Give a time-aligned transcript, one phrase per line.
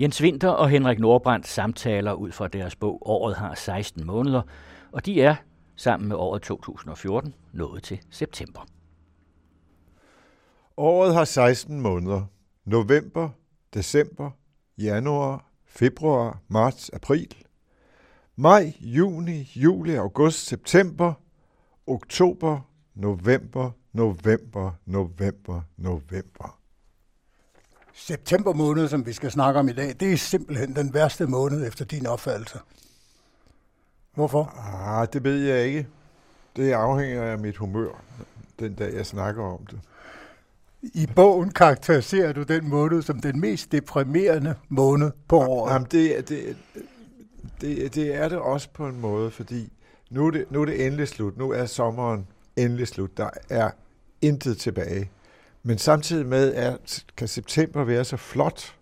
[0.00, 4.42] Jens Winter og Henrik Nordbrandt samtaler ud fra deres bog Året har 16 måneder,
[4.92, 5.36] og de er,
[5.76, 8.66] sammen med året 2014, nået til september.
[10.76, 12.22] Året har 16 måneder.
[12.64, 13.28] November,
[13.74, 14.30] december,
[14.78, 17.34] januar, februar, marts, april.
[18.36, 21.12] Maj, juni, juli, august, september,
[21.86, 22.60] oktober,
[22.94, 26.57] november, november, november, november.
[27.98, 31.66] September måned, som vi skal snakke om i dag, det er simpelthen den værste måned
[31.66, 32.58] efter din opfattelse.
[34.14, 34.54] Hvorfor?
[34.86, 35.86] Ah, det ved jeg ikke.
[36.56, 38.02] Det afhænger af mit humør,
[38.58, 39.80] den dag jeg snakker om det.
[40.82, 45.72] I bogen karakteriserer du den måned som den mest deprimerende måned på året.
[45.72, 46.56] Jamen, det, det,
[47.60, 49.72] det, det er det også på en måde, fordi
[50.10, 51.36] nu er, det, nu er det endelig slut.
[51.36, 53.16] Nu er sommeren endelig slut.
[53.16, 53.70] Der er
[54.22, 55.10] intet tilbage.
[55.68, 56.76] Men samtidig med er,
[57.16, 58.74] kan september være så flot,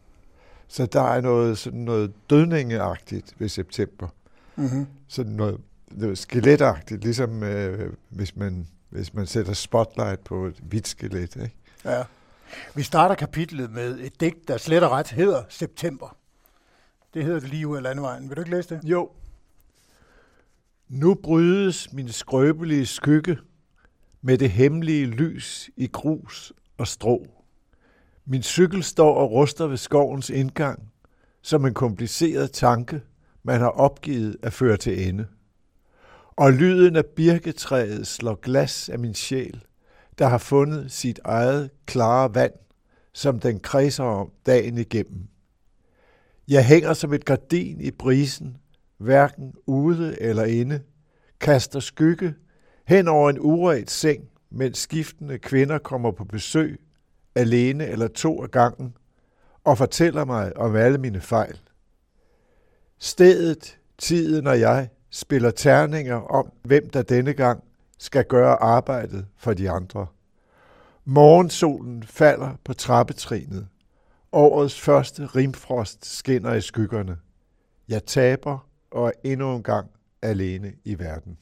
[0.69, 4.09] så der er noget, sådan noget dødningeagtigt ved september.
[4.57, 4.87] Mm-hmm.
[5.09, 10.89] Sådan noget, noget skeletagtigt, ligesom øh, hvis, man, hvis man sætter spotlight på et hvidt
[10.89, 11.37] skelet.
[11.37, 11.55] Ikke?
[11.85, 12.03] Ja.
[12.75, 16.17] Vi starter kapitlet med et digt, der slet og ret hedder September.
[17.15, 18.29] Det hedder det lige ud af landevejen.
[18.29, 18.81] Vil du ikke læse det?
[18.85, 19.11] Jo.
[20.89, 23.39] Nu brydes min skrøbelige skygge
[24.23, 27.27] med det hemmelige lys i grus og strå.
[28.27, 30.93] Min cykel står og ruster ved skovens indgang,
[31.43, 33.03] som en kompliceret tanke,
[33.43, 35.27] man har opgivet at føre til ende.
[36.37, 39.65] Og lyden af birketræet slår glas af min sjæl,
[40.19, 42.53] der har fundet sit eget klare vand,
[43.13, 45.29] som den kredser om dagen igennem.
[46.49, 48.57] Jeg hænger som et gardin i brisen,
[48.99, 50.83] hverken ude eller inde,
[51.41, 52.35] kaster skygge
[52.87, 54.25] hen over en uret seng,
[54.57, 56.81] mens skiftende kvinder kommer på besøg,
[57.35, 58.97] alene eller to af gangen,
[59.65, 61.61] og fortæller mig om alle mine fejl.
[62.99, 67.65] Stedet, tiden og jeg spiller terninger om, hvem der denne gang
[67.99, 70.07] skal gøre arbejdet for de andre.
[71.05, 73.69] Morgensolen falder på trappetrinet.
[74.33, 77.19] Årets første rimfrost skinner i skyggerne.
[77.89, 79.91] Jeg taber og er endnu en gang
[80.23, 81.39] alene i verden.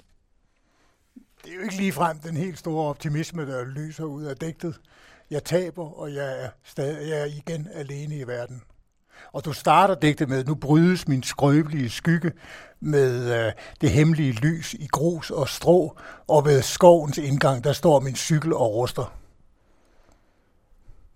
[1.44, 4.80] Det er jo ikke ligefrem den helt store optimisme, der lyser ud af digtet.
[5.30, 8.62] Jeg taber, og jeg er, stadig, jeg er igen alene i verden.
[9.32, 12.32] Og du starter digtet med, nu brydes min skrøbelige skygge
[12.80, 15.96] med øh, det hemmelige lys i grus og strå,
[16.28, 19.16] og ved skovens indgang, der står min cykel og ruster.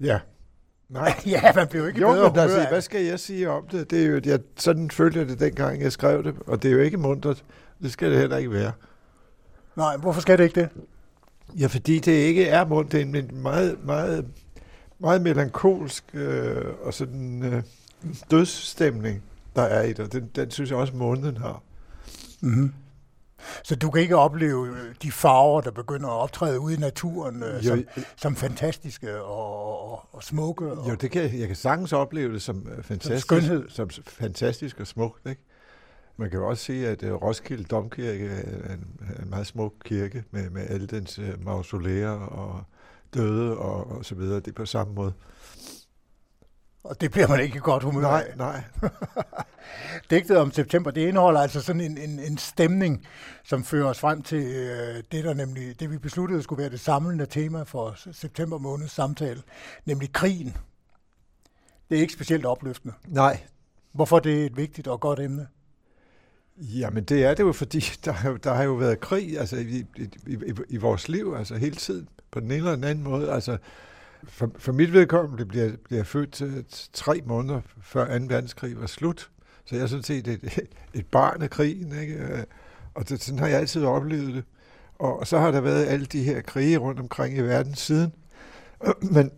[0.01, 0.19] Ja.
[0.89, 1.21] Nej.
[1.27, 3.91] ja, man bliver jo ikke jo, bedre men altså, hvad skal jeg sige om det?
[3.91, 6.73] det er jo, jeg, sådan følte jeg det dengang, jeg skrev det, og det er
[6.73, 7.45] jo ikke muntert.
[7.83, 8.73] Det skal det heller ikke være.
[9.79, 10.69] Nej, hvorfor skal det ikke det?
[11.59, 12.93] Ja, fordi det ikke er mundt.
[12.93, 14.27] Det er en meget, meget,
[14.99, 17.63] meget melankolsk øh, og sådan øh,
[18.31, 19.23] dødsstemning,
[19.57, 20.13] der er i det.
[20.13, 21.63] Den, den synes jeg også, måneden har.
[22.41, 22.73] Mm-hmm.
[23.65, 27.43] Så du kan ikke opleve øh, de farver, der begynder at optræde ude i naturen,
[27.43, 27.85] øh, jo, som,
[28.17, 30.73] som fantastiske og, og, og smukke?
[30.73, 33.69] Og, jo, det kan, jeg kan sagtens opleve det som øh, fantastisk, som, skønhed.
[33.69, 35.27] som fantastisk og smukt.
[35.27, 35.43] Ikke?
[36.21, 40.51] Man kan jo også sige, at Roskilde Domkirke er en, en meget smuk kirke med,
[40.51, 42.65] med alle dens mausolæer og
[43.15, 44.37] døde og, og så videre.
[44.41, 45.13] Det er på samme måde.
[46.85, 48.37] Og det bliver man ikke godt humør Nej, af.
[48.37, 48.63] nej.
[50.11, 53.07] Digtet om september, det indeholder altså sådan en, en, en stemning,
[53.45, 56.81] som fører os frem til øh, det, der nemlig, det vi besluttede skulle være det
[56.81, 59.43] samlende tema for september måneds samtale,
[59.85, 60.57] nemlig krigen.
[61.91, 62.95] Det er ikke specielt opløftende.
[63.07, 63.41] Nej.
[63.93, 65.47] Hvorfor det er et vigtigt og godt emne?
[66.61, 70.09] Jamen det er det jo, fordi der, der har jo været krig altså, i, i,
[70.27, 73.33] i, i vores liv, altså hele tiden, på den ene eller den anden måde.
[73.33, 73.59] Altså,
[74.25, 76.43] for, for mit vedkommende bliver, bliver jeg født
[76.93, 78.25] tre måneder før 2.
[78.29, 79.31] verdenskrig var slut.
[79.65, 82.45] Så jeg er sådan set et, et barn af krigen, ikke?
[82.95, 84.45] Og det, sådan har jeg altid oplevet det.
[84.99, 88.13] Og, og så har der været alle de her krige rundt omkring i verden siden.
[89.15, 89.31] Men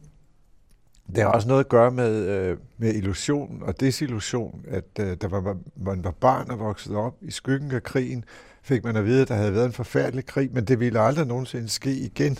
[1.15, 5.27] det har også noget at gøre med, øh, med illusion og desillusion, at øh, da
[5.27, 8.25] var, man var barn og voksede op i skyggen af krigen,
[8.63, 11.27] fik man at vide, at der havde været en forfærdelig krig, men det ville aldrig
[11.27, 12.39] nogensinde ske igen.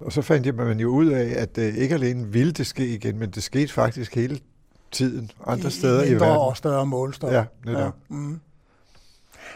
[0.00, 3.18] Og så fandt man jo ud af, at øh, ikke alene ville det ske igen,
[3.18, 4.40] men det skete faktisk hele
[4.90, 6.36] tiden andre I, steder i, i verden.
[6.36, 7.32] og større målstok.
[7.32, 7.80] Ja, netop.
[7.80, 7.90] Ja.
[8.08, 8.40] Mm.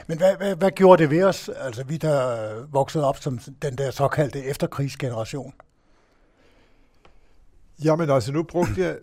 [0.06, 3.78] Men hvad, hvad, hvad gjorde det ved os, altså vi der voksede op som den
[3.78, 5.52] der såkaldte efterkrigsgeneration?
[7.84, 8.96] Jamen altså, nu brugte jeg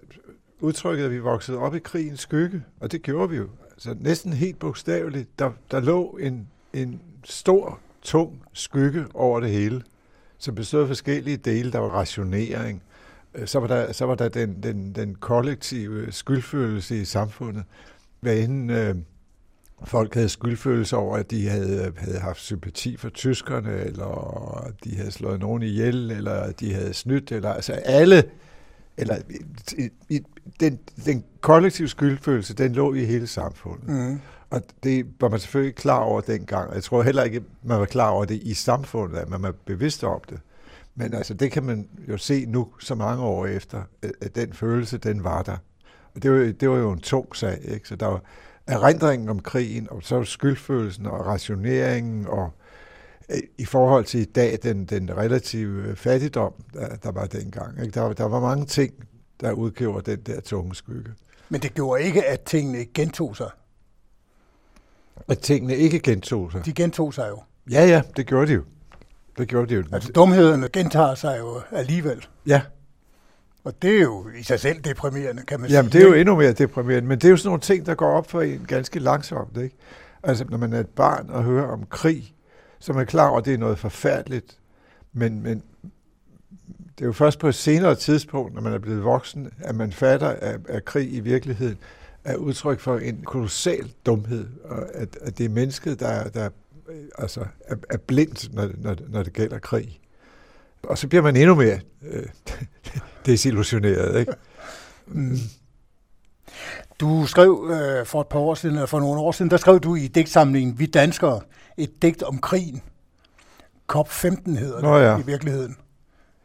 [0.59, 3.47] udtrykket, at vi voksede op i krigens skygge, og det gjorde vi jo.
[3.71, 5.39] Altså næsten helt bogstaveligt.
[5.39, 9.83] Der, der lå en, en stor, tung skygge over det hele,
[10.37, 11.71] som bestod af forskellige dele.
[11.71, 12.83] Der var rationering,
[13.35, 17.63] øh, så var der, så var der den, den, den kollektive skyldfølelse i samfundet.
[18.19, 18.95] Hvad enten øh,
[19.83, 25.11] folk havde skyldfølelse over, at de havde, havde haft sympati for tyskerne, eller de havde
[25.11, 28.23] slået nogen ihjel, eller de havde snydt, eller altså alle,
[28.97, 29.15] eller
[29.77, 30.21] i, i,
[30.59, 33.89] den, den kollektive skyldfølelse, den lå i hele samfundet.
[33.89, 34.19] Mm.
[34.49, 36.73] Og det var man selvfølgelig klar over dengang.
[36.73, 40.03] Jeg tror heller ikke, man var klar over det i samfundet, at man var bevidst
[40.03, 40.39] om det.
[40.95, 43.81] Men altså, det kan man jo se nu, så mange år efter,
[44.21, 45.57] at den følelse, den var der.
[46.15, 47.87] Og det var, det var jo en tung sag, ikke?
[47.87, 48.21] Så der var
[48.67, 52.53] erindringen om krigen, og så skyldfølelsen og rationeringen, og
[53.57, 57.81] i forhold til i dag, den, den relative fattigdom, der, der var dengang.
[57.81, 57.91] Ikke?
[57.91, 58.93] Der, der var mange ting,
[59.41, 61.11] der udgjorde den der tunge skygge.
[61.49, 63.49] Men det gjorde ikke, at tingene gentog sig?
[65.27, 66.65] At tingene ikke gentog sig?
[66.65, 67.41] De gentog sig jo.
[67.71, 68.63] Ja, ja, det gjorde de jo.
[69.37, 69.83] Det gjorde de jo.
[69.91, 72.27] Altså dumhederne gentager sig jo alligevel.
[72.45, 72.61] Ja.
[73.63, 76.01] Og det er jo i sig selv deprimerende, kan man Jamen, sige.
[76.01, 78.11] det er jo endnu mere deprimerende, men det er jo sådan nogle ting, der går
[78.11, 79.75] op for en ganske langsomt, ikke?
[80.23, 82.33] Altså, når man er et barn og hører om krig,
[82.79, 84.57] så er klar over, at det er noget forfærdeligt,
[85.13, 85.63] men, men
[86.97, 89.91] det er jo først på et senere tidspunkt, når man er blevet voksen, at man
[89.91, 91.77] fatter, at, at krig i virkeligheden
[92.23, 96.49] er udtryk for en kolossal dumhed, og at, at det er mennesket, der, der
[97.17, 99.99] altså, er, er blindt, når, når, når det gælder krig.
[100.83, 102.25] Og så bliver man endnu mere øh,
[103.25, 104.33] desillusioneret, ikke?
[105.07, 105.37] Mm.
[106.99, 109.79] Du skrev øh, for et par år siden, eller for nogle år siden, der skrev
[109.79, 111.41] du i digtsamlingen Vi Danskere
[111.77, 112.81] et digt om krigen.
[113.93, 115.19] COP15 hedder det Nå ja.
[115.19, 115.77] i virkeligheden.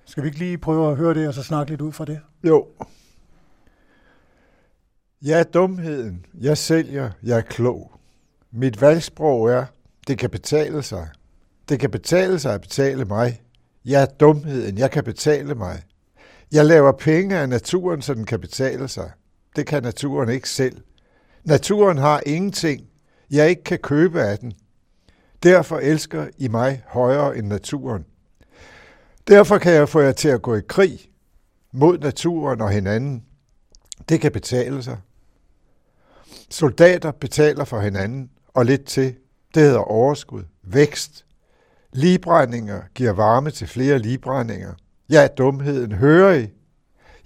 [0.04, 2.20] Skal vi ikke lige prøve at høre det, og så snakke lidt ud fra det?
[2.44, 2.66] Jo.
[5.22, 6.26] Jeg er dumheden.
[6.40, 7.10] Jeg sælger.
[7.22, 7.92] Jeg er klog.
[8.52, 9.64] Mit valgsprog er,
[10.08, 11.08] det kan betale sig.
[11.68, 13.40] Det kan betale sig at betale mig.
[13.84, 14.78] Jeg er dumheden.
[14.78, 15.82] Jeg kan betale mig.
[16.52, 19.10] Jeg laver penge af naturen, så den kan betale sig.
[19.56, 20.80] Det kan naturen ikke selv.
[21.44, 22.86] Naturen har ingenting,
[23.30, 24.52] jeg ikke kan købe af den.
[25.42, 28.04] Derfor elsker I mig højere end naturen.
[29.28, 31.10] Derfor kan jeg få jer til at gå i krig
[31.72, 33.24] mod naturen og hinanden.
[34.08, 34.98] Det kan betale sig.
[36.50, 39.14] Soldater betaler for hinanden, og lidt til.
[39.54, 41.24] Det hedder overskud, vækst.
[41.92, 44.74] Ligbrændinger giver varme til flere ligbrændinger.
[45.10, 46.48] Ja, dumheden, hører I?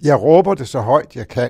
[0.01, 1.49] Jeg råber det så højt jeg kan.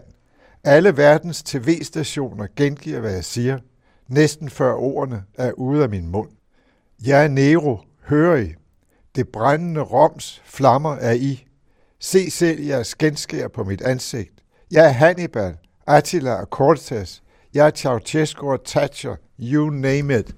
[0.63, 3.59] Alle verdens tv-stationer gengiver, hvad jeg siger,
[4.07, 6.29] næsten før ordene er ude af min mund.
[7.05, 8.53] Jeg er Nero, hører I?
[9.15, 11.45] Det brændende roms flammer er I.
[11.99, 14.33] Se selv jeres genskær på mit ansigt.
[14.71, 15.55] Jeg er Hannibal,
[15.87, 17.23] Attila og Cortes.
[17.53, 19.15] Jeg er Ceausescu og Thatcher.
[19.39, 20.35] You name it.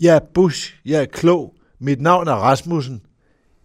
[0.00, 0.74] Jeg er Bush.
[0.84, 1.54] Jeg er klog.
[1.78, 3.02] Mit navn er Rasmussen.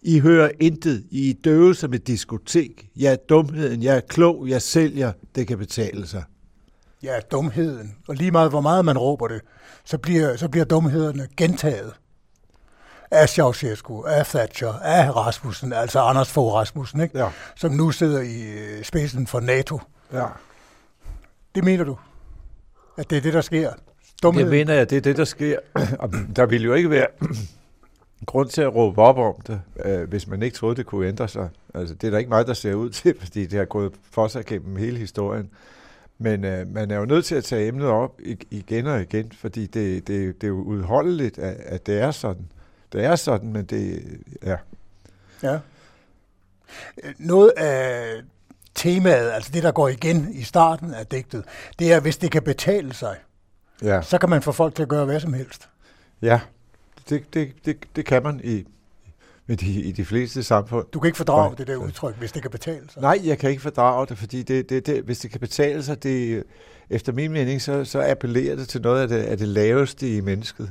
[0.02, 1.04] I hører intet.
[1.10, 2.88] I er døve som et diskotek.
[2.96, 3.82] Jeg er dumheden.
[3.82, 4.48] Jeg er klog.
[4.48, 5.12] Jeg sælger.
[5.34, 6.24] Det kan betale sig.
[7.02, 7.94] Ja, dumheden.
[8.08, 9.40] Og lige meget, hvor meget man råber det,
[9.84, 11.92] så bliver, så bliver dumhederne gentaget.
[13.10, 17.18] Af Ceausescu, af Thatcher, af Rasmussen, altså Anders Fogh Rasmussen, ikke?
[17.18, 17.28] Ja.
[17.56, 19.80] som nu sidder i øh, spidsen for NATO.
[20.12, 20.24] Ja.
[21.54, 21.96] Det mener du?
[22.96, 23.72] At det er det, der sker?
[24.22, 24.42] Dumhed.
[24.42, 25.58] Det mener jeg, det er det, der sker.
[25.98, 27.06] Og der ville jo ikke være
[28.26, 31.28] grund til at råbe op om det, øh, hvis man ikke troede, det kunne ændre
[31.28, 31.48] sig.
[31.74, 34.28] Altså, det er der ikke meget, der ser ud til, fordi det har gået for
[34.28, 35.50] sig gennem hele historien.
[36.18, 38.20] Men øh, man er jo nødt til at tage emnet op
[38.50, 42.46] igen og igen, fordi det, det, det er jo udholdeligt, at, at det er sådan.
[42.92, 44.02] Det er sådan, men det
[44.42, 44.56] ja.
[45.42, 45.58] Ja.
[47.18, 48.04] Noget af
[48.74, 51.44] temaet, altså det, der går igen i starten af digtet,
[51.78, 53.16] det er, hvis det kan betale sig,
[53.82, 55.68] Ja, så kan man få folk til at gøre hvad som helst.
[56.22, 56.40] ja.
[57.08, 58.64] Det, det, det, det kan man i,
[59.48, 60.86] i, de, i de fleste samfund.
[60.92, 63.02] Du kan ikke fordrage det der udtryk, hvis det kan betale sig.
[63.02, 66.02] Nej, jeg kan ikke fordrage det, fordi det, det, det, hvis det kan betale sig,
[66.02, 66.44] det,
[66.90, 70.20] efter min mening, så, så appellerer det til noget af det, af det laveste i
[70.20, 70.70] mennesket.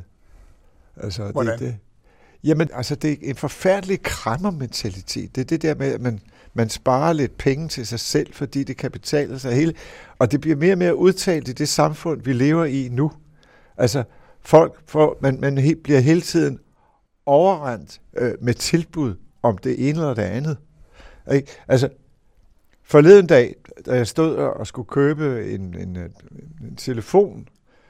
[0.98, 1.52] Altså, Hvordan?
[1.52, 1.78] Det, det,
[2.44, 5.36] jamen, altså, det er en forfærdelig krammermentalitet.
[5.36, 6.20] Det er det der med, at man,
[6.54, 9.74] man sparer lidt penge til sig selv, fordi det kan betale sig hele.
[10.20, 13.12] Og det bliver mere og mere udtalt i det samfund, vi lever i nu.
[13.78, 14.04] Altså,
[14.48, 16.60] folk får, man, man he, bliver hele tiden
[17.26, 20.58] overrendt øh, med tilbud om det ene eller det andet.
[21.32, 21.52] Ikke?
[21.68, 21.90] Altså,
[22.84, 26.10] forleden dag, da jeg stod og skulle købe en, en, øh,
[26.62, 27.48] en telefon,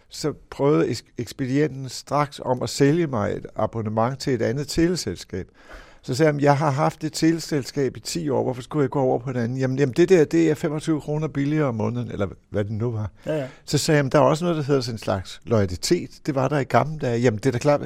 [0.09, 5.47] så prøvede ekspedienten straks om at sælge mig et abonnement til et andet teleselskab.
[6.07, 9.01] Så sagde han, jeg har haft et teleselskab i 10 år, hvorfor skulle jeg gå
[9.01, 9.59] over på et andet?
[9.59, 12.91] Jamen, jamen det der, det er 25 kroner billigere om måneden, eller hvad det nu
[12.91, 13.11] var.
[13.25, 13.47] Ja, ja.
[13.65, 16.09] Så sagde jeg, der er også noget, der hedder sådan en slags loyalitet.
[16.25, 17.19] Det var der i gamle dage.
[17.19, 17.81] Jamen, det er da klart.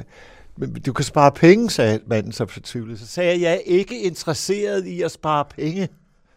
[0.56, 2.98] Men du kan spare penge, sagde manden så fortvivlet.
[2.98, 5.88] Så sagde jeg, jeg er ikke interesseret i at spare penge.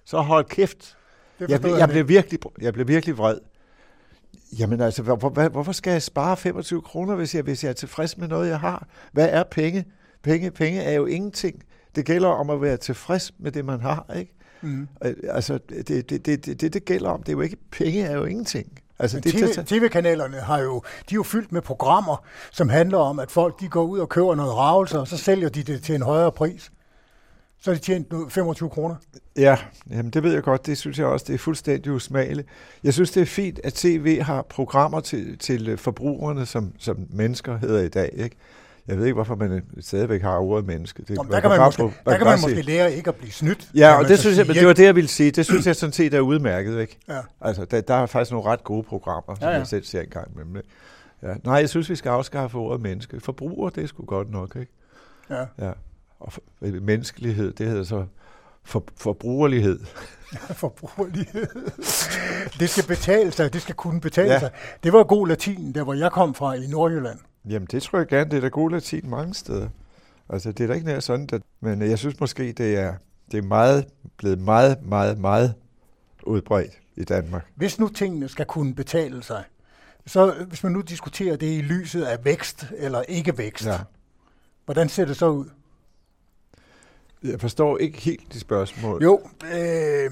[0.06, 0.98] Så hold kæft.
[1.39, 3.38] Jeg, jeg, jeg blev virkelig, jeg blev virkelig vred.
[4.60, 7.74] Jamen altså, hvor, hvor, hvorfor skal jeg spare 25 kroner, hvis jeg, hvis jeg er
[7.74, 8.88] tilfreds med noget, jeg har?
[9.12, 9.86] Hvad er penge?
[10.24, 11.63] Penge, penge er jo ingenting.
[11.96, 14.34] Det gælder om at være tilfreds med det, man har, ikke?
[14.62, 14.88] Mm.
[15.30, 17.24] Altså, det, det, det, det, det, gælder om.
[17.24, 18.80] Det er jo ikke, penge er jo ingenting.
[19.00, 23.20] Altså, det, TV, TV-kanalerne har jo, de er jo fyldt med programmer, som handler om,
[23.20, 25.96] at folk de går ud og køber noget ravelse, og så sælger de det til
[25.96, 26.72] en højere pris.
[27.60, 28.96] Så har de tjent nu 25 kroner.
[29.38, 29.58] Ja,
[29.90, 30.66] jamen det ved jeg godt.
[30.66, 32.48] Det synes jeg også, det er fuldstændig usmageligt.
[32.84, 36.98] Jeg synes, det er fint, at tv har programmer til, til øh, forbrugerne, som, som
[37.10, 38.10] mennesker hedder i dag.
[38.14, 38.36] Ikke?
[38.88, 41.04] Jeg ved ikke, hvorfor man øh, stadigvæk har ordet menneske.
[41.08, 43.15] Det, Om, der kan man, måske, på- der kan man sige- måske lære ikke at
[43.15, 43.70] blive snydt.
[43.75, 45.32] Ja, og det synes jeg, sige, men det var det, jeg ville sige.
[45.32, 46.98] Det synes jeg sådan set er udmærket, ikke?
[47.10, 47.20] Ja.
[47.42, 49.58] Altså, der, der er faktisk nogle ret gode programmer, som Ja, ja.
[49.58, 50.62] jeg selv ser engang med.
[51.24, 51.34] Ja.
[51.44, 53.20] Nej, jeg synes, vi skal afskaffe ordet menneske.
[53.20, 54.72] Forbruger, det er sgu godt nok, ikke?
[55.30, 55.65] Ja.
[55.68, 55.72] Ja.
[56.20, 56.42] Og for,
[56.82, 58.06] menneskelighed, det hedder så
[58.63, 59.80] for, forbrugerlighed.
[60.51, 61.48] Forbrugerlighed.
[62.60, 64.39] det skal betale sig, det skal kunne betale Ja.
[64.39, 64.50] sig.
[64.84, 67.20] Det var god latin, der hvor jeg kom fra i Nordjylland.
[67.50, 68.32] Jamen, det tror jeg gerne.
[68.32, 69.70] Det er da god latin mange steder.
[70.30, 72.94] Altså, det er da ikke nær sådan, at, men jeg synes måske, det er,
[73.32, 73.88] det er meget,
[74.18, 75.54] blevet meget, meget, meget
[76.24, 77.46] udbredt i Danmark.
[77.56, 79.44] Hvis nu tingene skal kunne betale sig,
[80.06, 83.78] så hvis man nu diskuterer det i lyset af vækst eller ikke vækst, Ja.
[84.66, 85.46] hvordan ser det så ud?
[87.24, 89.04] Jeg forstår ikke helt de spørgsmål.
[89.04, 89.22] Jo,
[89.54, 90.12] øh,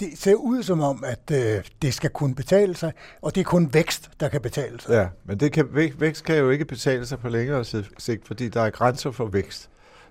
[0.00, 3.44] det ser ud som om, at øh, det skal kunne betale sig, og det er
[3.44, 4.90] kun vækst, der kan betale sig.
[4.94, 8.26] Ja, men det kan, væk- vækst kan jo ikke betale sig på længere si- sigt,
[8.26, 9.70] fordi der er grænser for vækst.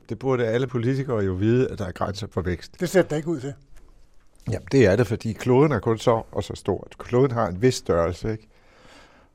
[0.09, 2.79] Det burde alle politikere jo vide, at der er grænser for vækst.
[2.79, 3.53] Det ser det ikke ud til.
[4.51, 6.87] Jamen, det er det, fordi kloden er kun så og så stor.
[6.97, 8.47] Kloden har en vis størrelse, ikke?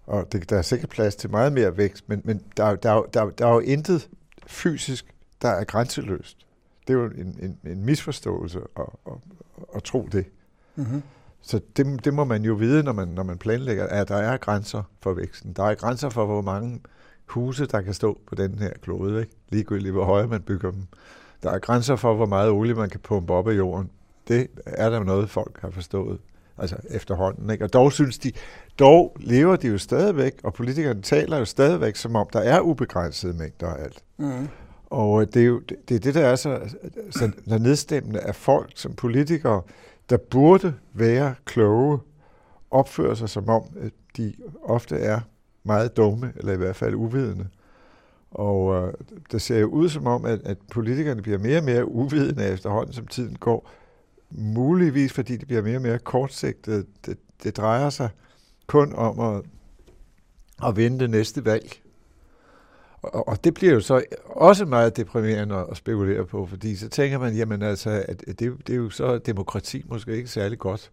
[0.07, 2.77] Og det, der er sikkert plads til meget mere vækst, men, men der, er jo-
[2.83, 4.09] der, er der, er der er jo intet
[4.47, 5.07] fysisk,
[5.43, 6.37] der er grænseløst.
[6.89, 9.13] Det er jo en, en, en misforståelse at, at,
[9.75, 10.25] at tro det.
[10.79, 11.03] Mm-hmm.
[11.43, 14.37] Så det, det må man jo vide, når man, når man planlægger, at der er
[14.37, 15.53] grænser for væksten.
[15.53, 16.81] Der er grænser for, hvor mange
[17.27, 19.33] huse, der kan stå på den her klode, ikke?
[19.49, 20.87] ligegyldigt hvor høje man bygger dem.
[21.43, 23.91] Der er grænser for, hvor meget olie man kan pumpe op af jorden.
[24.29, 26.19] Det er der noget, folk har forstået
[26.59, 27.51] altså efterhånden.
[27.51, 27.65] Ikke?
[27.65, 28.33] Og dog synes de,
[28.79, 33.33] dog lever de jo stadigvæk, og politikerne taler jo stadigvæk, som om der er ubegrænsede
[33.33, 34.03] mængder af alt.
[34.17, 34.49] Mm-hmm.
[34.87, 36.61] Og det er jo det, er det der er så
[37.11, 39.63] så nedstemmende, at folk som politikere,
[40.11, 41.99] der burde være kloge,
[42.71, 45.21] opfører sig som om, at de ofte er
[45.65, 47.49] meget dumme, eller i hvert fald uvidende.
[48.31, 48.95] Og øh,
[49.33, 52.93] det ser jo ud som om, at, at politikerne bliver mere og mere uvidende efterhånden,
[52.93, 53.71] som tiden går.
[54.31, 56.85] Muligvis fordi de bliver mere og mere kortsigtede.
[57.07, 58.09] Det, det drejer sig
[58.67, 59.43] kun om at,
[60.67, 61.83] at vinde det næste valg.
[63.03, 67.19] Og, og det bliver jo så også meget deprimerende at spekulere på, fordi så tænker
[67.19, 70.91] man, jamen altså, at det, det er jo så demokrati måske ikke særlig godt.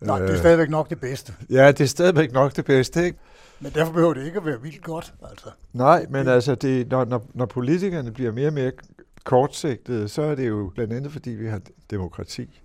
[0.00, 1.34] Nej, det er Øh, stadigvæk nok det bedste.
[1.50, 3.18] Ja, det er stadigvæk nok det bedste, ikke?
[3.60, 5.14] Men derfor behøver det ikke at være vildt godt.
[5.30, 5.50] Altså.
[5.72, 8.72] Nej, men altså, det, når, når, når politikerne bliver mere og mere
[9.24, 11.60] kortsigtede, så er det jo blandt andet, fordi vi har
[11.90, 12.60] demokrati.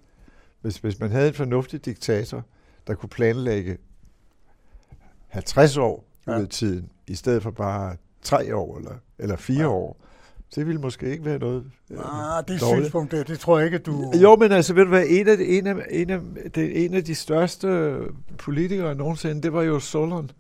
[0.61, 2.43] Hvis, hvis man havde en fornuftig diktator,
[2.87, 3.77] der kunne planlægge
[5.27, 6.39] 50 år ud Ja.
[6.41, 9.67] af tiden, i stedet for bare tre år eller, eller fire Ja.
[9.67, 9.99] år,
[10.55, 12.83] det ville måske ikke være noget øh, Ah, det dårligt.
[12.85, 14.11] synspunkt, det, det tror jeg ikke, du...
[14.21, 16.19] Jo, men altså, ved du hvad, en af, de- en af, en af,
[16.55, 17.97] det, en af de største
[18.37, 20.31] politikere nogensinde, det var jo Solon,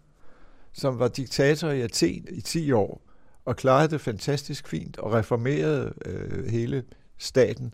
[0.73, 3.01] som var diktator i Athen i 10 år,
[3.45, 6.83] og klarede det fantastisk fint, og reformerede øh, hele
[7.17, 7.73] staten,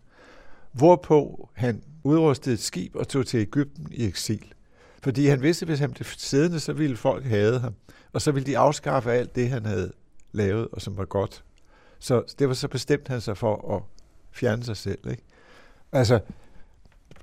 [0.71, 4.53] hvorpå han udrustede et skib og tog til Ægypten i eksil.
[5.03, 7.73] Fordi han vidste, at hvis han blev siddende, så ville folk have ham,
[8.13, 9.91] og så ville de afskaffe alt det, han havde
[10.31, 11.43] lavet, og som var godt.
[11.99, 13.81] Så det var så bestemt han sig for at
[14.31, 14.99] fjerne sig selv.
[15.11, 15.23] Ikke?
[15.91, 16.19] Altså,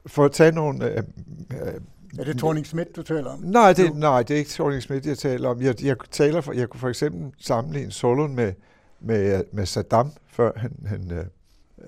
[0.06, 0.90] for at tage nogle...
[0.90, 1.02] Øh,
[1.50, 1.74] øh,
[2.18, 3.38] Er det Thorning Schmidt, du taler om?
[3.42, 5.62] nej, det, nej, det er ikke Thorning Schmidt, jeg taler om.
[5.62, 8.52] Jeg, jeg, taler for, jeg kunne for eksempel sammenligne Solon med,
[9.00, 11.24] med, med Saddam, før han, han, øh,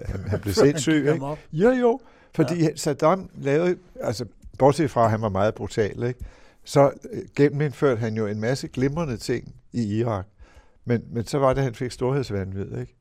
[0.06, 1.04] han, han blev han sindssyg.
[1.06, 1.26] ham Ikke?
[1.52, 2.00] Jo, jo,
[2.34, 2.76] fordi ja.
[2.76, 4.24] Saddam lavede, altså
[4.58, 6.20] bortset fra, at han var meget brutal, ikke?
[6.64, 10.26] så øh, gennemindførte han jo en masse glimrende ting i Irak.
[10.88, 12.78] Men, men så var det, at han fik storhedsvandvid.
[12.80, 12.94] Ikke?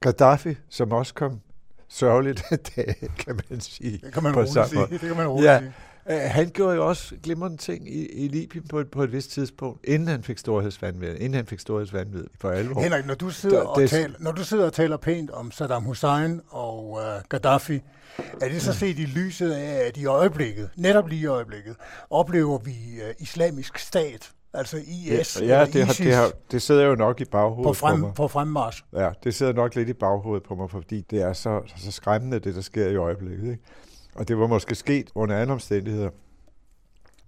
[0.00, 1.40] Gaddafi, som også kom
[1.88, 3.98] sørgeligt af dage, kan man sige.
[4.04, 4.86] Det kan man roligt sige.
[4.90, 5.58] Det kan man roligt Ja.
[5.58, 5.72] sige.
[6.10, 9.30] Uh, han gjorde jo også glimrende ting i, i Libyen på et, på et vist
[9.30, 12.80] tidspunkt, inden han fik storhedsvandvid, inden han fik storhedsvandvid for alvor.
[12.80, 15.50] Henrik, når du, sidder Der- og det- taler, når du sidder og taler pænt om
[15.50, 17.80] Saddam Hussein og uh, Gaddafi,
[18.42, 21.76] er det så set i lyset af, at i øjeblikket, netop lige i øjeblikket,
[22.10, 26.84] oplever vi uh, islamisk stat, Altså IS ja, ja det, har, det, har, det sidder
[26.84, 28.14] jo nok i baghovedet på, frem, på mig.
[28.14, 28.84] På fremmars.
[28.92, 32.38] Ja, det sidder nok lidt i baghovedet på mig, fordi det er så, så skræmmende,
[32.38, 33.50] det der sker i øjeblikket.
[33.50, 33.62] Ikke?
[34.14, 36.10] Og det var måske sket under andre omstændigheder.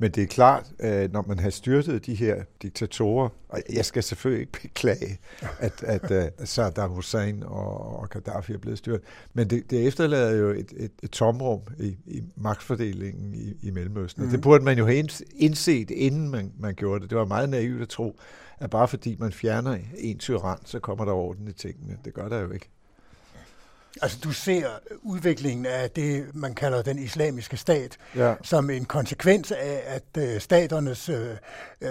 [0.01, 4.03] Men det er klart, at når man har styrtet de her diktatorer, og jeg skal
[4.03, 5.19] selvfølgelig ikke beklage,
[5.59, 9.01] at, at, at Saddam Hussein og, og Gaddafi er blevet styrt,
[9.35, 14.25] men det, det efterlader jo et, et, et tomrum i, i magtfordelingen i, i Mellemøsten.
[14.25, 14.31] Mm.
[14.31, 17.11] Det burde man jo have indset, inden man, man gjorde det.
[17.11, 18.21] Det var meget naivt at tro,
[18.61, 21.97] at bare fordi man fjerner en tyran, så kommer der orden i tingene.
[22.05, 22.71] Det gør der jo ikke.
[24.03, 24.69] Altså du ser
[25.03, 28.35] udviklingen af det, man kalder den islamiske stat, ja.
[28.43, 31.37] som en konsekvens af, at øh, staternes øh,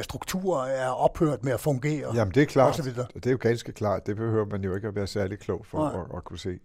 [0.01, 2.15] strukturer er ophørt med at fungere.
[2.15, 2.77] Jamen det er klart.
[3.13, 4.07] Det er jo ganske klart.
[4.07, 6.59] Det behøver man jo ikke at være særlig klog for at, at kunne se.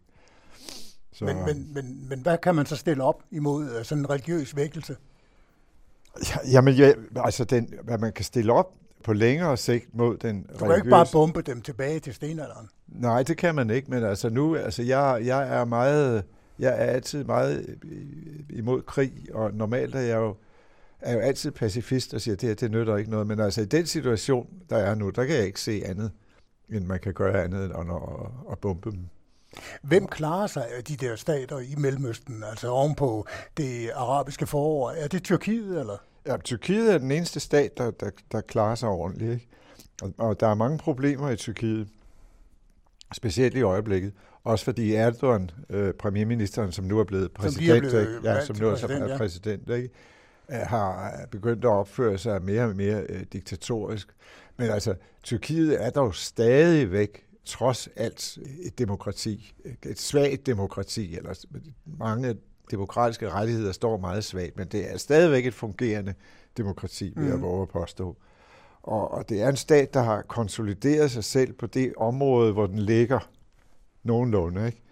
[1.12, 1.24] Så.
[1.24, 4.56] Men, men, men, men hvad kan man så stille op imod øh, sådan en religiøs
[4.56, 4.96] vækkelse?
[6.52, 8.72] Jamen, ja, altså den, hvad man kan stille op,
[9.04, 12.68] på længere sigt mod den Du kan ikke bare bombe dem tilbage til stenalderen.
[12.94, 16.24] Nej, det kan man ikke, men altså nu, altså jeg, jeg er meget,
[16.58, 17.76] jeg er altid meget
[18.50, 20.36] imod krig, og normalt er jeg jo,
[21.00, 23.60] er jo altid pacifist og siger, at det her, det nytter ikke noget, men altså
[23.60, 26.10] i den situation, der er nu, der kan jeg ikke se andet,
[26.68, 28.98] end man kan gøre andet end at, at bombe dem.
[29.82, 34.90] Hvem klarer sig af de der stater i Mellemøsten, altså ovenpå det arabiske forår?
[34.90, 35.96] Er det Tyrkiet, eller?
[36.26, 39.32] Ja, Tyrkiet er den eneste stat, der, der, der klarer sig ordentligt.
[39.32, 39.48] Ikke?
[40.02, 41.88] Og, og der er mange problemer i Tyrkiet,
[43.12, 44.12] specielt i øjeblikket.
[44.44, 48.66] Også fordi Erdogan, øh, premierministeren, som nu er blevet præsident, som, blevet ja, som nu
[48.66, 49.16] er præsident, ja.
[49.16, 49.90] præsident ikke?
[50.48, 54.08] har begyndt at opføre sig mere og mere øh, diktatorisk.
[54.56, 59.54] Men altså, Tyrkiet er dog stadigvæk trods alt et demokrati,
[59.86, 61.44] et svagt demokrati, eller
[61.98, 62.36] mange
[62.70, 66.14] demokratiske rettigheder står meget svagt, men det er stadigvæk et fungerende
[66.56, 67.42] demokrati, vil jeg mm.
[67.42, 68.16] våge at påstå.
[68.82, 72.66] Og, og det er en stat, der har konsolideret sig selv på det område, hvor
[72.66, 73.30] den ligger
[74.02, 74.66] nogenlunde.
[74.66, 74.82] Ikke?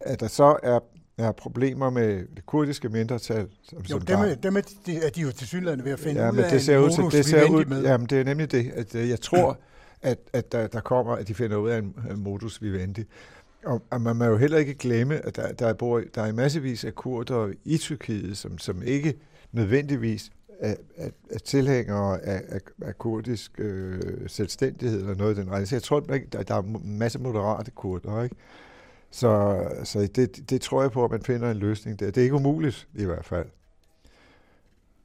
[0.00, 0.80] At der så er,
[1.18, 3.48] er problemer med det kurdiske mindretal.
[3.62, 5.98] Som, jo, som dem, er, dem er, de, er de jo til synligheden ved at
[5.98, 7.82] finde ja, ud af det ser ud til, det ser ud, med.
[7.82, 9.58] Jamen, det er nemlig det, at øh, jeg tror,
[10.02, 13.04] at, at der, der kommer, at de finder ud af en, en modus vivendi.
[13.64, 16.84] Og, og man må jo heller ikke glemme, at der, der, bor, der er massevis
[16.84, 19.14] af kurder i Tyrkiet, som, som ikke
[19.52, 25.52] nødvendigvis er, er, er tilhængere af, af, af kurdisk øh, selvstændighed eller noget af den
[25.52, 25.68] retning.
[25.68, 28.36] Så jeg tror, der, der er en masse moderate kurder, ikke?
[29.10, 32.06] Så, så det, det tror jeg på, at man finder en løsning der.
[32.06, 33.46] Det er ikke umuligt i hvert fald.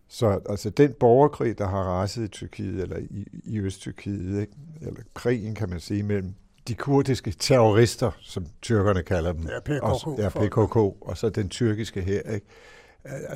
[0.07, 4.53] Så altså den borgerkrig, der har raset i Tyrkiet, eller i, i Øst-Tyrkiet, ikke?
[4.81, 6.33] eller krigen kan man sige, mellem
[6.67, 9.47] de kurdiske terrorister, som tyrkerne kalder dem.
[9.47, 9.83] Ja, PKK.
[9.83, 12.21] Og, ja, PKK, og så den tyrkiske her.
[12.21, 12.45] Ikke?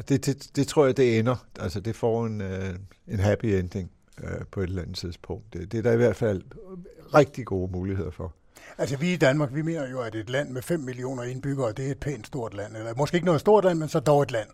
[0.09, 1.45] Det, det, det tror jeg, det ender.
[1.59, 2.75] Altså, det får en, øh,
[3.07, 3.91] en happy ending
[4.23, 5.53] uh, på et eller andet tidspunkt.
[5.53, 6.41] Det, det er der i hvert fald
[7.13, 8.33] rigtig gode muligheder for.
[8.77, 11.87] Altså vi i Danmark, vi mener jo, at et land med 5 millioner indbyggere, det
[11.87, 12.77] er et pænt stort land.
[12.77, 14.49] Eller måske ikke noget stort land, men så dog et land.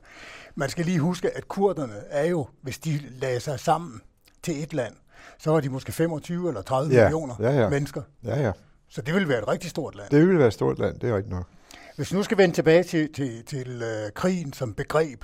[0.55, 4.01] Man skal lige huske, at kurderne er jo, hvis de lagde sig sammen
[4.43, 4.93] til et land,
[5.39, 7.69] så var de måske 25 eller 30 ja, millioner ja, ja.
[7.69, 8.01] mennesker.
[8.23, 8.51] Ja, ja.
[8.89, 10.09] Så det ville være et rigtig stort land.
[10.09, 11.47] Det ville være et stort land, det er rigtigt nok.
[11.95, 15.23] Hvis vi nu skal vende tilbage til, til, til uh, krigen som begreb,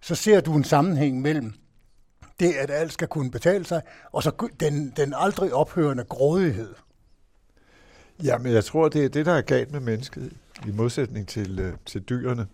[0.00, 1.52] så ser du en sammenhæng mellem
[2.40, 6.74] det, at alt skal kunne betale sig, og så den, den aldrig ophørende grådighed.
[8.24, 10.32] Ja, men jeg tror, det er det, der er galt med mennesket,
[10.66, 12.46] i modsætning til, uh, til dyrene.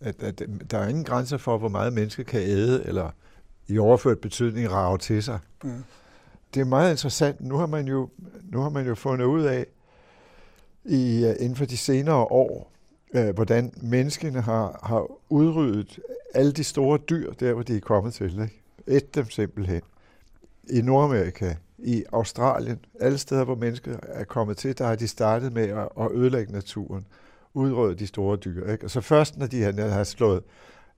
[0.00, 3.10] At, at der er ingen grænser for, hvor meget mennesket kan æde, eller
[3.68, 5.38] i overført betydning rave til sig.
[5.64, 5.84] Mm
[6.54, 7.40] det er meget interessant.
[7.40, 8.08] Nu har man jo,
[8.42, 9.66] nu har man jo fundet ud af,
[10.84, 12.69] i, uh, inden for de senere år,
[13.14, 16.00] uh, hvordan menneskene har, har udryddet
[16.34, 18.42] alle de store dyr, der hvor de er kommet til.
[18.42, 18.62] Ikke?
[18.86, 19.82] Et dem simpelthen.
[20.70, 25.52] I Nordamerika, i Australien, alle steder, hvor mennesker er kommet til, der har de startet
[25.52, 27.06] med at, at ødelægge naturen,
[27.54, 28.72] udrydde de store dyr.
[28.72, 28.84] Ikke?
[28.84, 30.42] Og så først, når de har slået,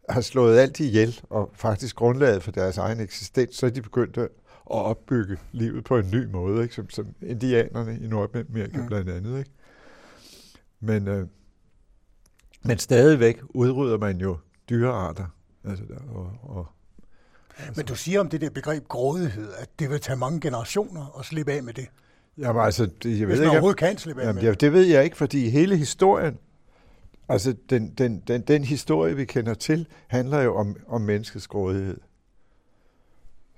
[0.08, 4.18] har slået alt ihjel, og faktisk grundlaget for deres egen eksistens, så er de begyndt
[4.18, 4.28] at
[4.70, 6.74] at opbygge livet på en ny måde, ikke?
[6.74, 8.86] Som, som indianerne i Nordamerika mm.
[8.86, 9.38] blandt andet.
[9.38, 9.50] Ikke?
[10.80, 11.26] Men, øh,
[12.62, 14.36] men stadigvæk udrydder man jo
[14.70, 15.26] dyrearter.
[15.64, 16.66] Altså der, og, og,
[17.58, 17.72] altså.
[17.76, 21.24] Men du siger om det der begreb grådighed, at det vil tage mange generationer at
[21.24, 21.86] slippe af med det.
[22.38, 24.60] Jamen altså, det, jeg Hvis ved man overhovedet kan slippe af jamen, med det.
[24.60, 26.38] Det ved jeg ikke, fordi hele historien,
[27.28, 32.00] altså den, den, den, den historie, vi kender til, handler jo om, om menneskets grådighed.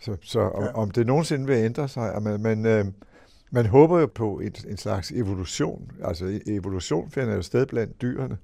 [0.01, 0.73] Så, så om, ja.
[0.73, 2.85] om det nogensinde vil ændre sig, men, men øh,
[3.51, 5.90] man håber jo på en, en slags evolution.
[6.05, 8.38] Altså e-, evolution finder jo sted blandt dyrene,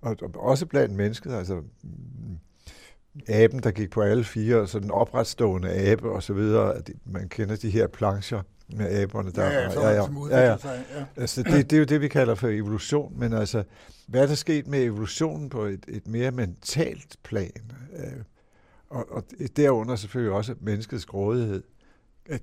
[0.00, 1.32] og, og også blandt mennesket.
[1.32, 1.62] Altså,
[3.28, 6.82] aben, der gik på alle fire, så den opretstående abe og så videre.
[7.04, 9.30] Man kender de her plancher med aberne.
[9.30, 10.56] Der, ja, ja, ja, ja, ja, ja.
[10.56, 11.04] Sig, ja.
[11.16, 13.64] Altså, det, det er jo det, vi kalder for evolution, men altså,
[14.06, 17.72] hvad er der sket med evolutionen på et, et mere mentalt plan?
[17.96, 18.22] Øh,
[18.90, 19.24] og, og
[19.56, 21.62] derunder selvfølgelig også menneskets grådighed.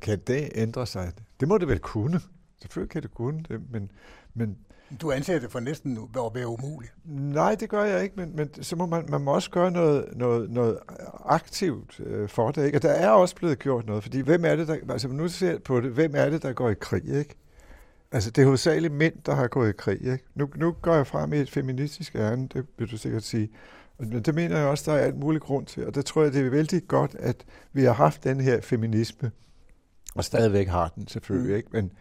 [0.02, 1.12] Kan det ændre sig?
[1.40, 2.22] Det må det vel kunne.
[2.62, 3.92] Selvfølgelig kan det kunne det, men,
[4.34, 4.58] men
[5.02, 6.94] du anser det for næsten at være umuligt.
[7.06, 10.06] Nej, det gør jeg ikke, men, men så må man, man må også gøre noget,
[10.16, 10.80] noget, noget
[11.26, 12.66] aktivt øh, for det.
[12.66, 12.78] Ikke?
[12.78, 15.60] Og der er også blevet gjort noget, fordi hvem er det, der, altså nu ser
[15.60, 17.36] på det, hvem er det, der går i krig, ikke?
[18.12, 20.24] Altså, det er hovedsageligt mænd, der har gået i krig, ikke?
[20.36, 23.50] Nu, nu går jeg frem i et feministisk ærne, det vil du sikkert sige.
[24.00, 26.34] Men det mener jeg også, der er alt muligt grund til, og det tror jeg,
[26.34, 29.32] det er vældig godt, at vi har haft den her feminisme,
[30.16, 31.58] og stadigvæk har den selvfølgelig, mm.
[31.58, 31.70] ikke?
[31.72, 31.92] Men,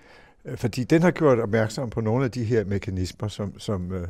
[0.45, 4.09] Øh, fordi den har gjort opmærksom på nogle af de her mekanismer, som, som, øh,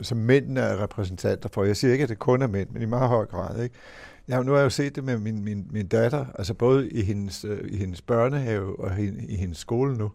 [0.00, 1.64] som mændene er repræsentanter for.
[1.64, 3.62] Jeg siger ikke, at det kun er mænd, men i meget høj grad.
[3.62, 3.74] Ikke?
[4.28, 7.02] Jeg, nu har jeg jo set det med min, min, min datter, altså både i
[7.02, 10.10] hendes, øh, i hendes børnehave og i, i hendes skole nu,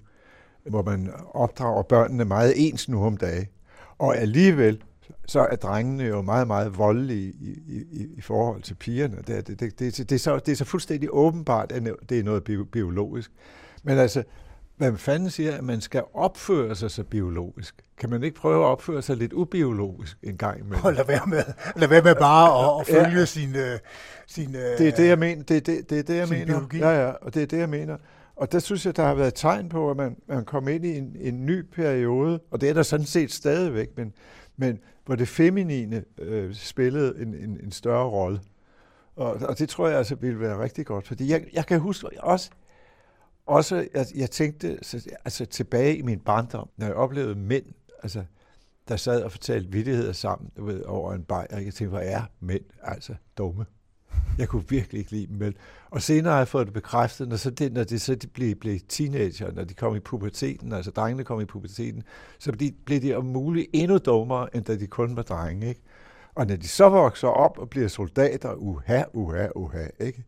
[0.64, 3.48] hvor man opdrager børnene meget ens nu om dagen.
[3.98, 4.84] Og alligevel,
[5.26, 9.18] så er drengene jo meget, meget voldelige i, i, i forhold til pigerne.
[9.28, 12.24] Det, det, det, det, det, er så, det er så fuldstændig åbenbart, at det er
[12.24, 13.32] noget biologisk.
[13.84, 14.24] Men altså,
[14.78, 17.76] hvad fanden siger, at man skal opføre sig så biologisk?
[17.98, 20.86] Kan man ikke prøve at opføre sig lidt ubiologisk en gang imellem?
[20.86, 21.44] Og lad være med,
[21.76, 23.26] lad være med bare at, at følge ja.
[23.26, 23.56] sin,
[24.28, 24.54] sin...
[24.54, 25.44] Det er det, jeg mener.
[25.44, 26.46] Det er det, det, er det jeg mener.
[26.46, 26.78] Biologi.
[26.78, 27.98] Ja, ja, og det er det, jeg mener.
[28.36, 30.98] Og der synes jeg, der har været tegn på, at man, man kom ind i
[30.98, 34.14] en, en ny periode, og det er der sådan set stadigvæk, men,
[34.58, 38.40] men hvor det feminine øh, spillede en, en, en større rolle.
[39.16, 42.08] Og, og det tror jeg altså ville være rigtig godt, fordi jeg, jeg kan huske
[42.20, 42.50] også,
[43.48, 44.80] også, jeg, jeg tænkte
[45.26, 47.66] altså, tilbage i min barndom, når jeg oplevede mænd,
[48.04, 48.24] altså,
[48.88, 51.48] der sad og fortalte vidtigheder sammen du ved, over en bajer.
[51.52, 53.66] Jeg tænkte, hvor er mænd altså dumme.
[54.38, 55.36] Jeg kunne virkelig ikke lide dem.
[55.36, 55.54] Men,
[55.90, 58.56] Og senere har jeg fået det bekræftet, når, så det, når det så de blev,
[58.56, 62.04] blev teenager, når de kom i puberteten, altså drengene kom i puberteten,
[62.40, 65.68] så blev de, blev de om muligt endnu dummere, end da de kun var drenge.
[65.68, 65.82] Ikke?
[66.36, 70.24] Og når de så vokser op og bliver soldater, uha, uha, uha, ikke?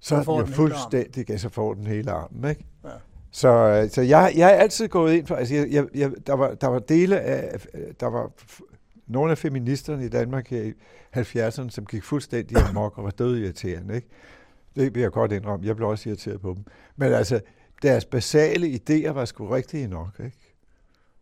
[0.00, 2.50] Så, så er den jo fuldstændig, ja, så får den hele armen.
[2.50, 2.64] Ikke?
[2.84, 2.90] Ja.
[3.30, 6.32] Så, øh, så jeg, jeg er altid gået ind for, altså jeg, jeg, jeg, der,
[6.32, 7.60] var, der var dele af,
[8.00, 8.30] der var
[9.06, 10.72] nogle af feministerne i Danmark her i
[11.16, 13.94] 70'erne, som gik fuldstændig amok og var død irriterende.
[13.94, 14.08] Ikke?
[14.76, 15.66] Det vil jeg godt indrømme.
[15.66, 16.64] Jeg blev også irriteret på dem.
[16.96, 17.40] Men altså,
[17.82, 20.54] deres basale idéer var sgu rigtige nok, ikke?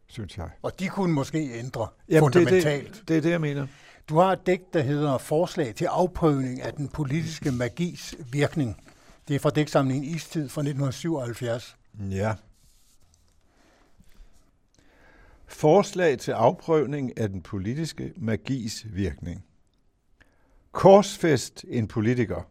[0.07, 0.51] synes jeg.
[0.62, 2.87] Og de kunne måske ændre Jamen, fundamentalt.
[2.87, 3.67] Det, det, det er det, jeg mener.
[4.09, 8.83] Du har et digt, der hedder Forslag til afprøvning af den politiske magis virkning.
[9.29, 11.77] Det er fra digtsamlingen Istid fra 1977.
[12.11, 12.35] Ja.
[15.47, 19.45] Forslag til afprøvning af den politiske magis virkning.
[20.73, 22.49] Korsfest en politiker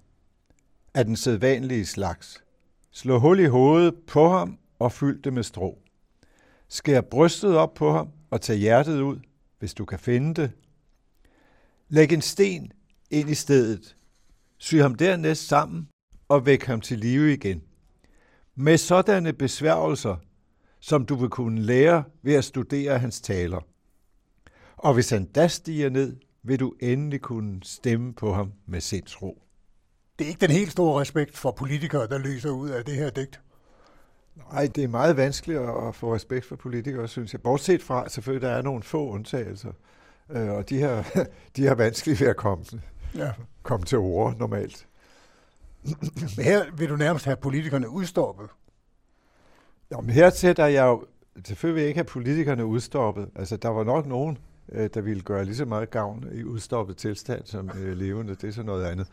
[0.93, 2.43] af den sædvanlige slags.
[2.91, 5.79] Slå hul i hovedet på ham og fyld det med strå.
[6.67, 9.19] Skær brystet op på ham og tag hjertet ud,
[9.59, 10.51] hvis du kan finde det,
[11.95, 12.71] Læg en sten
[13.11, 13.95] ind i stedet.
[14.57, 15.87] Sy ham dernæst sammen
[16.27, 17.61] og væk ham til live igen.
[18.55, 20.15] Med sådanne besværgelser,
[20.79, 23.59] som du vil kunne lære ved at studere hans taler.
[24.75, 29.41] Og hvis han da stiger ned, vil du endelig kunne stemme på ham med sindsro.
[30.19, 33.09] Det er ikke den helt store respekt for politikere, der løser ud af det her
[33.09, 33.41] digt.
[34.51, 37.41] Nej, det er meget vanskeligt at få respekt for politikere, synes jeg.
[37.41, 39.71] Bortset fra, selvfølgelig, der er nogle få undtagelser.
[40.29, 41.07] Øh, og de har,
[41.55, 42.65] de har vanskeligt ved at komme,
[43.15, 43.31] ja.
[43.63, 44.87] komme til ord normalt.
[46.35, 48.49] Men her vil du nærmest have politikerne udstoppet.
[49.91, 51.05] Jo, men her sætter jeg jo,
[51.45, 53.29] selvfølgelig vil jeg ikke have politikerne udstoppet.
[53.35, 54.37] Altså, der var nok nogen,
[54.71, 58.35] øh, der ville gøre lige så meget gavn i udstoppet tilstand som øh, levende.
[58.35, 59.07] Det er så noget andet.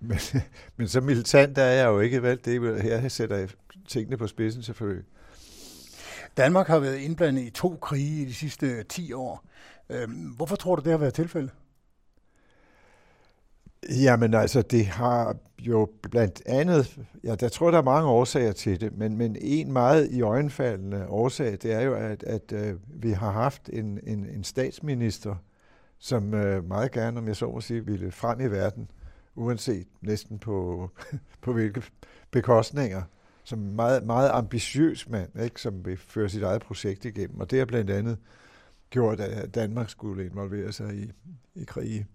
[0.00, 0.18] Men,
[0.76, 2.40] men så militant er jeg jo ikke, vel?
[2.44, 3.48] Det er, her sætter jeg
[3.88, 5.04] tingene på spidsen selvfølgelig.
[6.36, 9.44] Danmark har været indblandet i to krige i de sidste 10 år.
[9.90, 11.50] Øhm, hvorfor tror du, det har været tilfældet?
[13.90, 18.80] Jamen altså, det har jo blandt andet, ja, der tror, der er mange årsager til
[18.80, 23.10] det, men, men en meget i øjenfaldende årsag, det er jo, at, at øh, vi
[23.10, 25.34] har haft en, en, en statsminister,
[25.98, 28.90] som øh, meget gerne, om jeg så må sige, ville frem i verden,
[29.34, 30.90] uanset næsten på,
[31.42, 31.82] på hvilke
[32.30, 33.02] bekostninger,
[33.44, 37.40] som meget, meget ambitiøs mand, ikke, som vil føre sit eget projekt igennem.
[37.40, 38.18] Og det er blandt andet
[38.90, 41.12] gjort, at Danmark skulle involvere sig i,
[41.54, 42.06] i krige.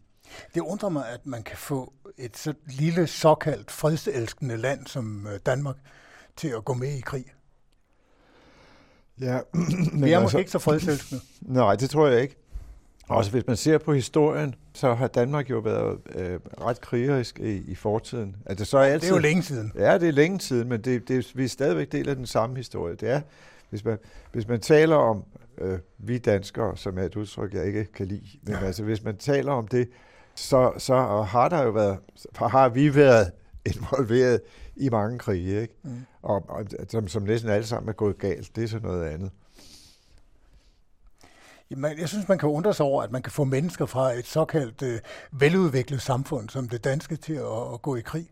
[0.54, 5.40] Det undrer mig, at man kan få et så lille såkaldt fredselskende land som øh,
[5.46, 5.76] Danmark
[6.36, 7.26] til at gå med i krig.
[9.22, 11.22] Ja, men Vi er altså, måske ikke så fredselskende.
[11.42, 12.36] Nej, det tror jeg ikke.
[13.12, 17.72] Også hvis man ser på historien, så har Danmark jo været øh, ret krigerisk i,
[17.72, 18.36] i fortiden.
[18.50, 19.72] Det, så er altid, det er jo længe siden.
[19.76, 22.58] Ja, det er længe siden, men det, det, vi er stadigvæk del af den samme
[22.58, 22.96] historie.
[22.96, 23.22] Det er,
[23.70, 23.98] hvis man,
[24.32, 25.24] hvis man taler om
[25.58, 28.66] øh, vi danskere, som er et udtryk, jeg ikke kan lide, men ja.
[28.66, 29.90] altså hvis man taler om det,
[30.36, 30.96] så, så
[31.28, 31.98] har der jo været,
[32.36, 33.32] har vi været
[33.76, 34.42] involveret
[34.76, 35.74] i mange krige, ikke?
[35.84, 35.92] Mm.
[36.22, 38.56] Og, og som, som næsten alle sammen er gået galt.
[38.56, 39.32] Det er så noget andet.
[41.72, 44.28] Jamen, jeg synes, man kan undre sig over, at man kan få mennesker fra et
[44.28, 45.00] såkaldt øh,
[45.32, 48.32] veludviklet samfund som det danske til at, at gå i krig.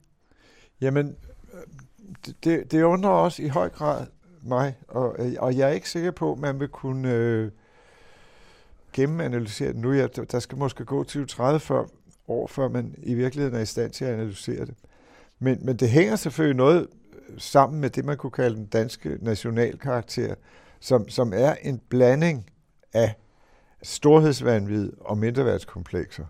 [0.82, 1.16] Jamen,
[1.54, 4.06] øh, det, det undrer også i høj grad
[4.42, 7.52] mig, og, øh, og jeg er ikke sikker på, at man vil kunne øh,
[8.94, 9.94] gennemanalysere det nu.
[9.94, 11.74] Ja, der skal måske gå 20-30
[12.28, 14.74] år, før man i virkeligheden er i stand til at analysere det.
[15.40, 16.88] Men, men det hænger selvfølgelig noget
[17.30, 20.36] øh, sammen med det, man kunne kalde den danske nationalkarakter,
[20.80, 22.50] som, som er en blanding
[22.94, 23.16] af
[23.84, 26.26] storhedsvandvid og mindreværdskomplekser.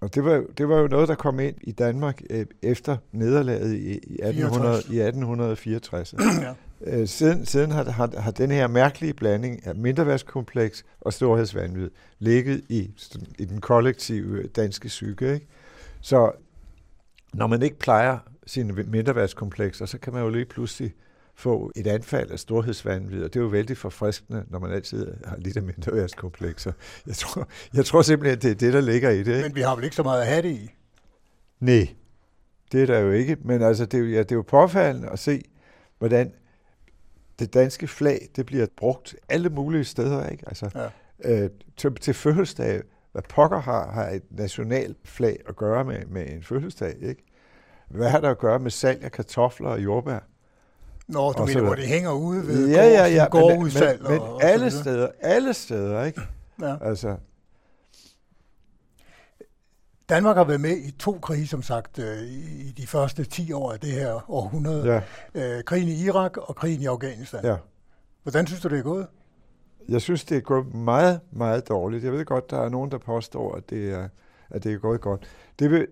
[0.00, 3.74] Og det var, det var jo noget, der kom ind i Danmark øh, efter nederlaget
[3.74, 6.14] i, i, 1800, i 1864.
[6.18, 6.54] ja.
[6.84, 12.64] Øh, siden, siden har, har, har den her mærkelige blanding af mindreværdskompleks og storhedsvandvid ligget
[12.68, 12.90] i,
[13.38, 15.34] i den kollektive danske psyke.
[15.34, 15.46] Ikke?
[16.00, 16.32] Så
[17.34, 20.94] når man ikke plejer sine mindreværdskomplekser, så kan man jo lige pludselig
[21.40, 25.36] få et anfald af storhedsvandvid, og det er jo vældig forfriskende, når man altid har
[25.36, 26.72] lidt af mindreværdskomplekser.
[27.06, 29.36] Jeg tror, jeg tror simpelthen, at det er det, der ligger i det.
[29.36, 29.42] Ikke?
[29.42, 30.70] Men vi har vel ikke så meget at have det i?
[31.60, 31.88] Nej,
[32.72, 33.36] det er der jo ikke.
[33.44, 35.42] Men altså, det er jo, ja, det er jo påfaldende at se,
[35.98, 36.32] hvordan
[37.38, 40.28] det danske flag, det bliver brugt alle mulige steder.
[40.28, 40.44] Ikke?
[40.46, 40.90] Altså,
[41.24, 41.42] ja.
[41.44, 46.30] øh, til, til fødselsdag, hvad pokker har, har et nationalt flag at gøre med, med
[46.30, 47.24] en fødselsdag, ikke?
[47.88, 50.29] Hvad har der at gøre med salg af kartofler og jordbær?
[51.10, 54.02] Nå, du mener, hvor det hænger ude ved ja, ja, ja, gårdudsalg?
[54.02, 56.20] Men, men, men og, alle og steder, alle steder, ikke?
[56.60, 56.76] Ja.
[56.80, 57.16] Altså.
[60.08, 62.22] Danmark har været med i to krige, som sagt, øh,
[62.66, 65.02] i de første 10 år af det her århundrede.
[65.34, 65.56] Ja.
[65.56, 67.44] Øh, krigen i Irak og krigen i Afghanistan.
[67.44, 67.56] Ja.
[68.22, 69.06] Hvordan synes du, det er gået?
[69.88, 72.04] Jeg synes, det er gået meget, meget dårligt.
[72.04, 74.08] Jeg ved godt, der er nogen, der påstår, at det er,
[74.50, 75.28] at det er gået godt.
[75.58, 75.86] Det vil,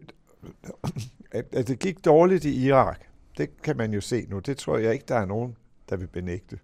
[1.33, 3.01] at, at det gik dårligt i Irak,
[3.39, 4.39] det kan man jo se nu.
[4.39, 5.57] Det tror jeg ikke, der er nogen,
[5.89, 6.59] der vil benægte.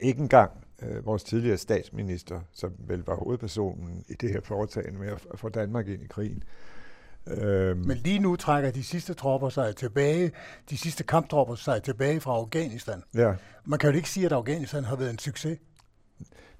[0.00, 0.50] Ikke engang
[0.82, 5.48] øh, vores tidligere statsminister, som vel var hovedpersonen i det her foretagende med at få
[5.48, 6.42] Danmark ind i krigen.
[7.26, 7.78] Øhm.
[7.78, 10.32] Men lige nu trækker de sidste tropper sig tilbage,
[10.70, 13.02] de sidste kamptropper sig tilbage fra Afghanistan.
[13.14, 13.34] Ja.
[13.64, 15.58] Man kan jo ikke sige, at Afghanistan har været en succes.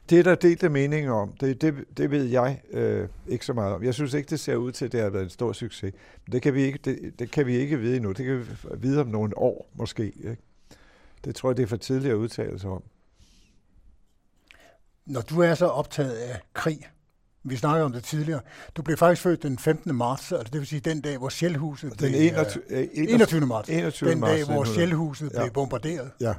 [0.08, 1.32] Det er der delte meninger om.
[1.40, 3.84] Det, det, det ved jeg øh, ikke så meget om.
[3.84, 5.92] Jeg synes ikke, det ser ud til, at det har været en stor succes.
[6.26, 8.12] Men det kan vi ikke, det, det kan vi ikke vide endnu.
[8.12, 10.04] Det kan vi vide om nogle år måske.
[10.04, 10.36] Ikke?
[11.24, 12.82] Det tror jeg, det er for tidligt at udtale sig om.
[15.06, 16.86] Når du er så optaget af krig,
[17.42, 18.40] vi snakkede om det tidligere.
[18.76, 19.94] Du blev faktisk født den 15.
[19.94, 22.10] marts, altså det vil sige den dag, hvor Sjælhuset blev...
[22.10, 23.46] Den 21, 21.
[23.46, 23.68] marts.
[23.68, 24.10] 21.
[24.10, 25.42] Den dag, hvor Sjælhuset ja.
[25.42, 26.10] blev bombarderet.
[26.20, 26.34] Ja.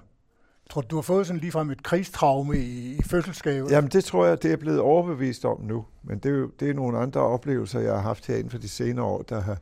[0.71, 3.67] Tror du, du har fået sådan ligefrem et krigstraume i, i fødselsgave?
[3.69, 5.85] Jamen det tror jeg, det er blevet overbevist om nu.
[6.03, 8.57] Men det er jo det er nogle andre oplevelser, jeg har haft her inden for
[8.57, 9.57] de senere år, der har,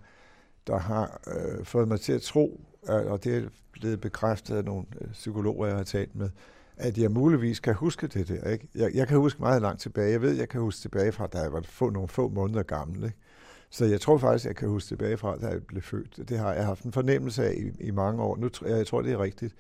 [0.68, 4.86] der har øh, fået mig til at tro, og det er blevet bekræftet af nogle
[5.02, 6.30] øh, psykologer, jeg har talt med,
[6.78, 8.50] at jeg muligvis kan huske det der.
[8.50, 8.68] Ikke?
[8.76, 10.12] Jeg, jeg kan huske meget langt tilbage.
[10.12, 13.04] Jeg ved, jeg kan huske tilbage fra, da jeg var få, nogle få måneder gammel.
[13.04, 13.18] Ikke?
[13.70, 16.30] Så jeg tror faktisk, jeg kan huske tilbage fra, da jeg blev født.
[16.30, 18.38] Det har jeg haft en fornemmelse af i, i mange år.
[18.38, 19.56] Nu, jeg, jeg tror, det er rigtigt.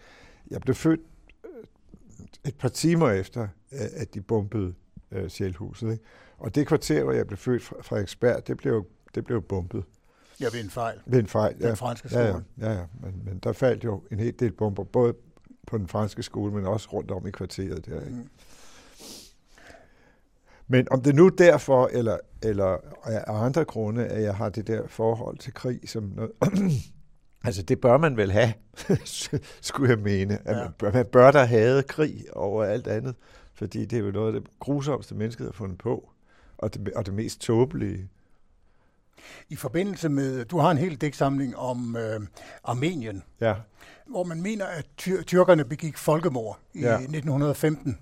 [0.51, 0.99] Jeg blev født
[2.45, 4.73] et par timer efter, at de bombede
[5.11, 5.91] øh, Sjælhuset.
[5.91, 6.03] Ikke?
[6.37, 9.83] Og det kvarter, hvor jeg blev født fra ekspert, det blev, det blev bombet.
[10.41, 10.99] Ja, ved en fejl.
[11.05, 11.67] Ved en fejl, ja.
[11.67, 12.23] Den franske skole.
[12.23, 12.85] Ja, ja, ja, ja.
[13.01, 15.13] Men, men der faldt jo en hel del bomber, både
[15.67, 18.01] på den franske skole, men også rundt om i kvarteret der.
[18.01, 18.11] Ikke?
[18.11, 18.29] Mm.
[20.67, 24.87] Men om det nu derfor, eller, eller af andre grunde, at jeg har det der
[24.87, 26.31] forhold til krig som noget,
[27.43, 28.53] Altså, det bør man vel have,
[29.61, 30.39] skulle jeg mene.
[30.47, 30.63] At ja.
[30.63, 33.15] man, bør, man bør der have krig over alt andet,
[33.53, 36.09] fordi det er jo noget af det grusomste, mennesket har fundet på,
[36.57, 38.09] og det, og det mest tåbelige.
[39.49, 42.19] I forbindelse med, du har en hel dæksamling om øh,
[42.63, 43.55] Armenien, ja.
[44.07, 46.93] hvor man mener, at ty- tyrkerne begik folkemord i ja.
[46.93, 47.97] 1915.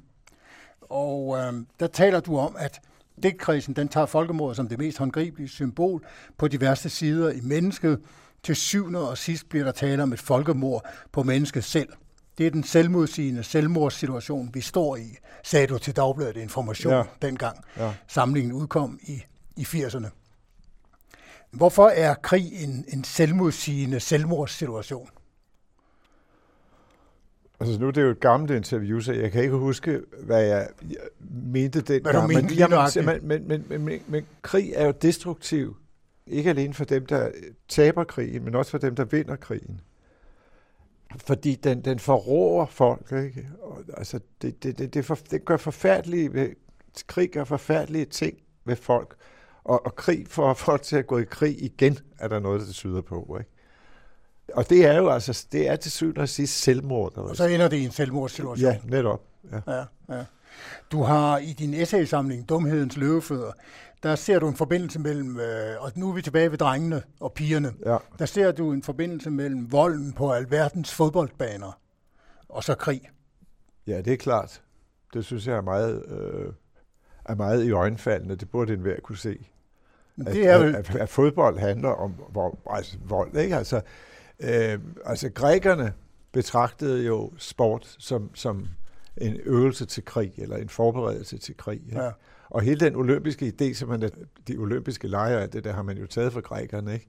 [0.82, 2.82] Og øh, der taler du om, at
[3.24, 6.06] dækkredsen den tager folkemord som det mest håndgribelige symbol
[6.38, 8.00] på de værste sider i mennesket,
[8.44, 11.90] til syvende og sidst bliver der tale om et folkemord på mennesket selv.
[12.38, 17.04] Det er den selvmodsigende selvmordssituation, vi står i, sagde du til Dagbladet Information ja.
[17.22, 17.58] dengang.
[17.78, 17.94] Ja.
[18.08, 19.24] Samlingen udkom i,
[19.56, 20.08] i 80'erne.
[21.52, 25.10] Hvorfor er krig en, en selvmodsigende selvmordssituation?
[27.60, 30.68] Altså nu er det jo et gammelt interview, så jeg kan ikke huske, hvad jeg
[31.30, 34.86] mente den Hvad du mente men, jamen, men, men, men, men, men, men krig er
[34.86, 35.78] jo destruktiv.
[36.30, 37.32] Ikke alene for dem, der
[37.68, 39.82] taber krigen, men også for dem, der vinder krigen.
[41.18, 43.12] Fordi den, den forråder folk.
[43.12, 43.48] Ikke?
[43.62, 46.56] Og, altså, det, det, det, det, for, det gør forfærdelige, ved-
[47.08, 49.16] krig gør forfærdelige ting ved folk.
[49.64, 52.74] Og, og krig får folk til at gå i krig igen, er der noget, der
[52.74, 53.38] tyder på.
[53.40, 53.52] Ikke?
[54.54, 57.18] Og det er jo altså, det er til syvende og sidst selvmord.
[57.18, 58.72] Og så ender det i en selvmordssituation.
[58.72, 59.24] Ja, netop.
[59.52, 59.60] Ja.
[59.74, 59.84] Ja,
[60.18, 60.24] ja.
[60.92, 63.52] Du har i din essaysamling Dumhedens løvefødder,
[64.04, 67.34] der ser du en forbindelse mellem, øh, og nu er vi tilbage ved drengene og
[67.34, 67.98] pigerne, Ja.
[68.20, 71.80] der ser du en forbindelse mellem volden på alverdens fodboldbaner
[72.50, 73.02] og så krig.
[73.88, 74.62] ja, det er klart.
[75.14, 76.54] Det synes jeg er meget, øh,
[77.26, 78.36] er meget i øjenfaldende.
[78.36, 79.48] Det burde enhver kunne se.
[80.16, 83.56] Men At, det er vel, at, at fodbold handler om vold, altså vold ikke?
[83.56, 83.82] Altså,
[84.40, 85.94] øh, altså grækerne
[86.32, 88.68] betragtede jo sport som, som
[89.18, 91.82] en øvelse til krig, eller en forberedelse til krig.
[91.86, 92.04] Ikke?
[92.04, 92.12] ja,
[92.50, 94.10] Og hele den olympiske idé, som man,
[94.48, 97.08] de olympiske lejre, det der har man jo taget fra grækerne, ikke?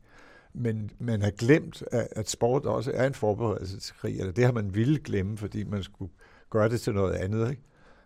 [0.54, 4.44] Men man har glemt, at, at sport også er en forberedelse til krig, eller det
[4.44, 6.12] har man ville glemme, fordi man skulle
[6.50, 7.62] gøre det til noget andet, ikke?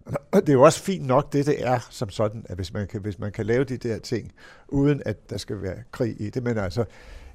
[0.06, 2.86] Og det er jo også fint nok, det det er som sådan, at hvis man
[2.86, 4.32] kan, hvis man kan lave de der ting,
[4.68, 6.42] uden at der skal være krig i det.
[6.42, 6.84] Men altså,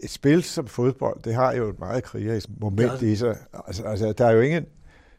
[0.03, 3.07] et spil som fodbold, det har jo et meget krigerisk moment Ja.
[3.07, 3.37] i sig.
[3.67, 4.65] Altså, altså, der er jo ingen,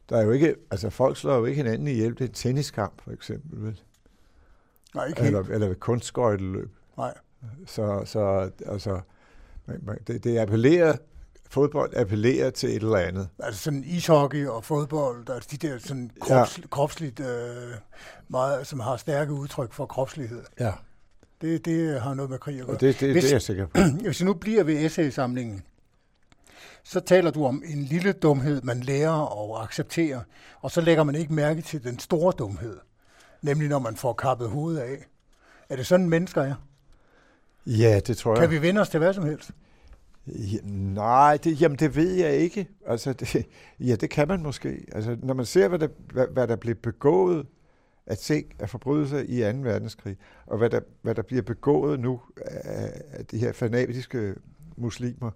[0.08, 2.10] der er jo ikke, altså folk slår jo ikke hinanden ihjel.
[2.12, 3.80] Det er en tenniskamp, for eksempel, vel?
[4.94, 5.36] Nej, ikke helt.
[5.36, 6.70] Eller, eller ved kunstskøjteløb.
[6.96, 7.14] Nej.
[7.66, 9.00] Så, så altså,
[9.66, 10.96] man, man, det, det appellerer,
[11.50, 13.28] fodbold appellerer til et eller andet.
[13.38, 16.66] Altså sådan ishockey og fodbold, altså de der sådan krops, ja.
[16.70, 17.26] kropsligt, øh,
[18.28, 20.42] meget, som har stærke udtryk for kropslighed.
[20.60, 20.72] Ja.
[21.40, 22.76] Det, det har noget med krig at gøre.
[22.76, 23.80] Og det, det, Hvis- det er jeg sikker på.
[24.04, 25.62] Hvis vi nu bliver ved essaysamlingen,
[26.84, 30.20] så taler du om en lille dumhed, man lærer og accepterer,
[30.60, 32.78] og så lægger man ikke mærke til den store dumhed,
[33.42, 35.06] nemlig når man får kappet hovedet af.
[35.68, 36.54] Er det sådan, mennesker er?
[37.66, 38.40] Ja, det tror jeg.
[38.40, 39.50] Kan vi vende os til hvad som helst?
[40.26, 40.58] Ja,
[40.94, 42.68] nej, det, jamen det ved jeg ikke.
[42.86, 43.46] Altså, det,
[43.80, 44.86] ja, det kan man måske.
[44.92, 47.46] Altså, når man ser, hvad der, hvad, hvad der blev begået
[48.06, 49.58] af ting, af forbrydelser i 2.
[49.58, 54.34] verdenskrig, og hvad der, hvad der bliver begået nu af, af de her fanatiske
[54.76, 55.30] muslimer,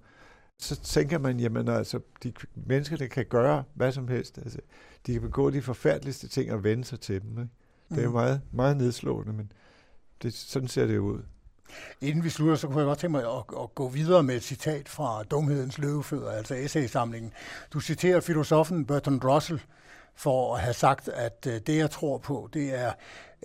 [0.59, 4.39] så tænker man, jamen altså, de menneskerne kan gøre hvad som helst.
[4.39, 4.59] Altså,
[5.07, 7.31] de kan begå de forfærdeligste ting og vende sig til dem.
[7.31, 7.51] Ikke?
[7.95, 8.15] Det er jo Mm.
[8.15, 9.53] meget, meget nedslående, men
[10.23, 11.23] det, sådan ser det ud.
[12.01, 14.43] Inden vi slutter, så kunne jeg godt tænke mig at, at gå videre med et
[14.43, 17.33] citat fra Dumhedens løvefødder, altså essaysamlingen.
[17.73, 19.61] Du citerer filosofen Bertrand Russell
[20.15, 22.93] for at have sagt, at øh, det, jeg tror på, det er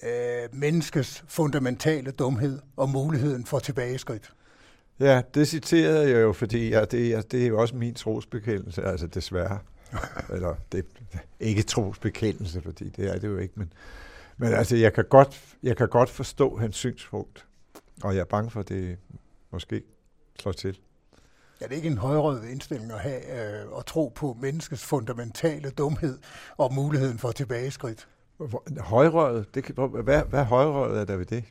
[0.03, 4.33] øh, menneskets fundamentale dumhed og muligheden for tilbageskridt.
[4.99, 8.83] Ja, det citerede jeg jo, fordi jeg, det, er, det er jo også min trosbekendelse,
[8.83, 9.59] altså desværre.
[10.33, 10.85] Eller det
[11.39, 13.73] ikke trosbekendelse, fordi det er det jo ikke, men,
[14.37, 17.47] men altså, jeg kan, godt, jeg kan godt forstå hans synspunkt,
[18.03, 18.97] og jeg er bange for, at det
[19.51, 19.83] måske
[20.39, 20.79] slår til.
[21.61, 26.19] Er det ikke en højrød indstilling at have øh, at tro på menneskets fundamentale dumhed
[26.57, 28.07] og muligheden for tilbageskridt?
[28.79, 31.43] Højrøget, det kan, hvad, hvad højrøget er der ved det?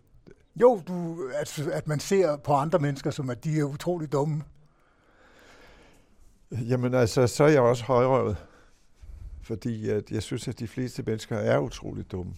[0.61, 4.43] Jo, du, at, at man ser på andre mennesker, som at de er utrolig dumme.
[6.51, 8.37] Jamen altså, så er jeg også højrøget,
[9.43, 12.35] fordi at jeg synes, at de fleste mennesker er utroligt dumme.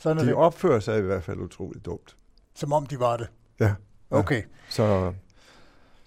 [0.00, 2.16] Sådan De det, opfører sig i hvert fald utroligt dumt.
[2.54, 3.28] som om de var det.
[3.60, 3.74] Ja.
[4.10, 4.42] Okay.
[4.68, 5.12] Så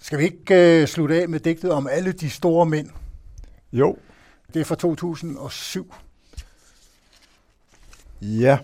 [0.01, 2.89] Skal vi ikke øh, slutte af med digtet om alle de store mænd?
[3.71, 3.97] jo,
[4.53, 5.93] Det er fra 2007.
[8.21, 8.57] Ja.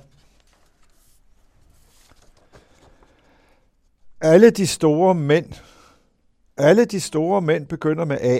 [4.22, 5.54] Alle de store mænd,
[6.58, 8.40] alle de store mænd begynder med A.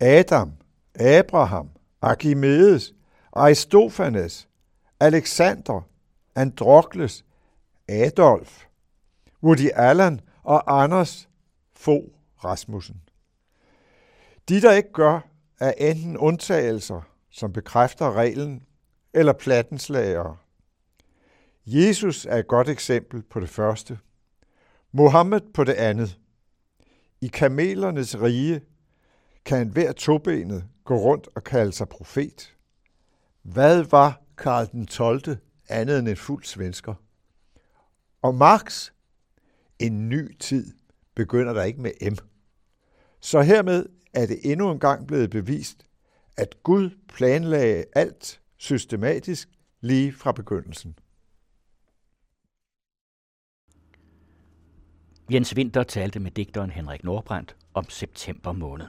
[0.00, 0.52] Adam,
[0.94, 1.68] Abraham,
[2.02, 2.92] Archimedes,
[3.32, 4.48] Aristofanes,
[5.00, 5.80] Alexander,
[6.34, 7.24] Androkles,
[7.88, 8.64] Adolf,
[9.42, 11.28] Woody Allen og Anders
[11.72, 12.08] Fogh
[12.44, 13.02] Rasmussen.
[14.48, 15.20] De, der ikke gør,
[15.60, 18.62] er enten undtagelser, som bekræfter reglen,
[19.14, 20.36] eller plattenslagere.
[21.66, 23.98] Jesus er et godt eksempel på det første.
[24.92, 26.18] Mohammed på det andet.
[27.20, 28.60] I kamelernes rige
[29.44, 32.56] kan hver tobenet gå rundt og kalde sig profet.
[33.42, 35.36] Hvad var Karl den 12.
[35.68, 36.94] andet end en fuld svensker?
[38.22, 38.90] Og Marx,
[39.78, 40.74] en ny tid,
[41.14, 42.14] begynder der ikke med M.
[43.20, 45.86] Så hermed er det endnu en gang blevet bevist,
[46.36, 49.48] at Gud planlagde alt systematisk
[49.80, 50.98] lige fra begyndelsen.
[55.32, 58.86] Jens Winter talte med digteren Henrik Nordbrandt om september måned.